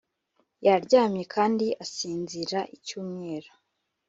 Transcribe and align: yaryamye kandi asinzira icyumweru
yaryamye 0.65 1.23
kandi 1.35 1.65
asinzira 1.83 2.59
icyumweru 2.75 3.49